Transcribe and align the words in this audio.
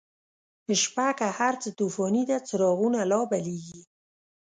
شپه 0.81 1.07
که 1.17 1.27
هرڅه 1.37 1.69
توفانیده، 1.79 2.37
څراغونه 2.47 2.99
لابلیږی 3.11 3.81